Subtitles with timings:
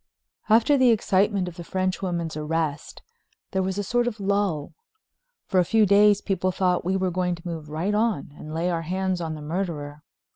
[0.45, 3.03] X After the excitement of the French woman's arrest
[3.51, 4.73] there was a sort of lull.
[5.45, 8.71] For a few days people thought we were going to move right on and lay
[8.71, 10.01] our hands on the murderer.